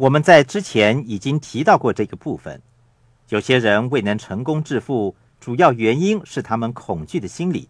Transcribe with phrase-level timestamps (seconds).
[0.00, 2.62] 我们在之前已经提到过这个部分。
[3.28, 7.68] 有些人未能成功致富，主要原因是他们恐惧的心理。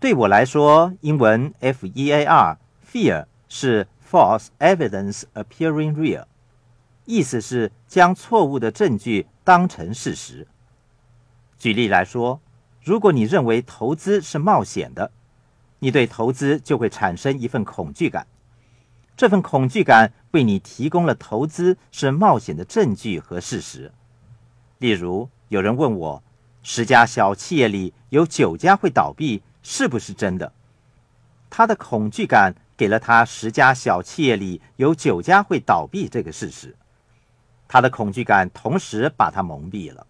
[0.00, 6.24] 对我来说，英文 fear（fear） 是 false evidence appearing real，
[7.04, 10.48] 意思是将错误的证据当成事实。
[11.60, 12.40] 举例来说，
[12.82, 15.12] 如果你认为投资是冒险的，
[15.78, 18.26] 你对投资就会产生一份恐惧感。
[19.16, 23.90] 这份恐惧感为你提供了投资是冒险的证据和事实。
[24.76, 26.22] 例如，有人问我，
[26.62, 30.52] 十家小企业里有九家会倒闭，是不是真的？
[31.48, 36.76] 他的恐惧感给了他十家小企业里有九家会倒闭这个事实。
[37.66, 40.06] 他的恐惧感同时把他蒙蔽了，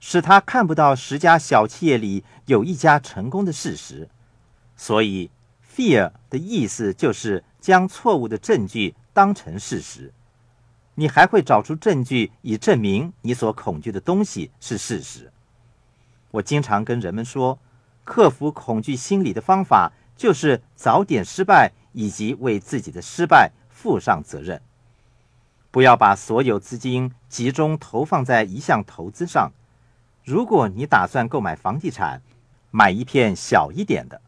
[0.00, 4.06] 使他看不到十家小企业里有一家成功的事实。
[4.76, 5.30] 所以
[5.74, 7.42] ，fear 的意思就是。
[7.64, 10.12] 将错误的证据当成事实，
[10.96, 15.32] 你还会找出证据以证明你所恐惧的东西是事实。
[16.32, 17.58] 我经常跟人们说，
[18.04, 24.60] 克服恐惧心理的方法就是早点失败，以及为自己的失败负上责任。
[25.70, 29.52] 不要把所有资金集中投放在一项投资上。
[30.24, 32.20] 如果你打算购买房地产，
[32.70, 34.20] 买一片小一点的，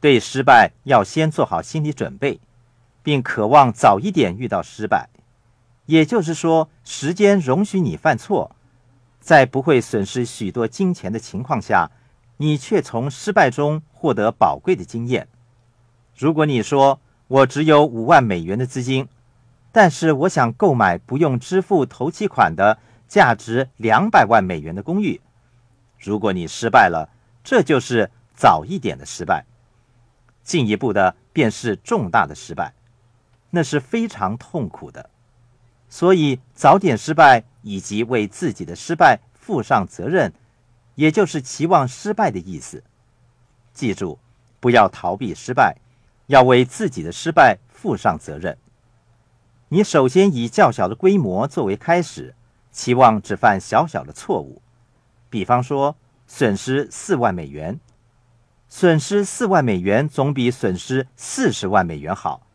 [0.00, 2.40] 对失败要先做好心理准备。
[3.10, 5.08] 并渴望早一点遇到失败，
[5.86, 8.54] 也就是说，时间容许你犯错，
[9.18, 11.90] 在不会损失许多金钱的情况下，
[12.36, 15.26] 你却从失败中获得宝贵的经验。
[16.16, 19.08] 如果你说我只有五万美元的资金，
[19.72, 25.20] 但是我想购买不用支付头期款的价值两百万美元的公寓，
[25.98, 27.10] 如果你失败了，
[27.42, 29.44] 这就是早一点的失败，
[30.44, 32.72] 进一步的便是重大的失败。
[33.50, 35.10] 那是非常痛苦的，
[35.88, 40.32] 所以早点失败以及为自己的失败负上责任，
[40.94, 42.84] 也就是期望失败的意思。
[43.72, 44.18] 记住，
[44.60, 45.76] 不要逃避失败，
[46.26, 48.56] 要为自己的失败负上责任。
[49.68, 52.34] 你首先以较小的规模作为开始，
[52.70, 54.62] 期望只犯小小的错误，
[55.28, 55.96] 比方说
[56.26, 57.80] 损失四万美元，
[58.68, 62.46] 损失四万美元总比损失四十万美元好。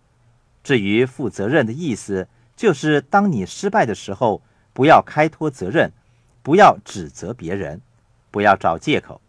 [0.66, 4.42] 至于负责任的意思，就是当你失败的时候，
[4.74, 5.92] 不要开脱责任，
[6.42, 7.80] 不要指责别人，
[8.32, 9.22] 不要找借口。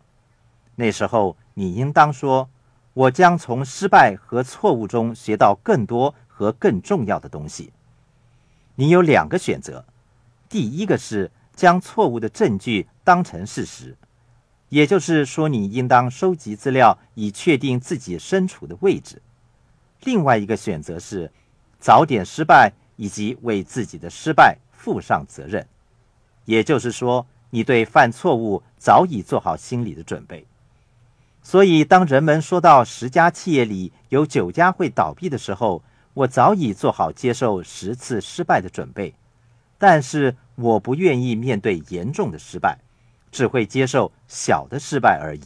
[0.77, 2.49] 那时候，你应当说
[2.95, 7.71] ：“我将从失败和错误中学到更多和更重要的东西。”
[8.77, 9.85] 你有两个选择：
[10.49, 13.95] 第一个是将错误的证据当成事实，
[14.71, 19.21] 也就是说，你应当收集资料以确定自己身处的位置。
[20.05, 21.31] 另外一个选择是
[21.79, 25.67] 早点失败，以及为自己的失败负上责任。
[26.45, 30.47] 也就是说，你对犯错误早已做好心理的准备。
[31.43, 35.83] 所以，当人们说到十家企业里有九家会倒闭的时候，
[36.15, 39.15] 我早已做好接受十次失败的准备。
[39.79, 42.79] 但是，我不愿意面对严重的失败，
[43.31, 45.43] 只会接受小的失败而已。